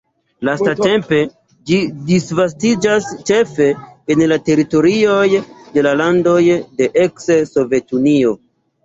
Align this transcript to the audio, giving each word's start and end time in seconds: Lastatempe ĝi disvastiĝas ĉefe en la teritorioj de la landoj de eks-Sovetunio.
Lastatempe 0.47 1.17
ĝi 1.71 1.75
disvastiĝas 2.07 3.09
ĉefe 3.31 3.67
en 4.15 4.23
la 4.31 4.39
teritorioj 4.47 5.27
de 5.77 5.85
la 5.89 5.93
landoj 6.01 6.39
de 6.81 6.89
eks-Sovetunio. 7.05 8.35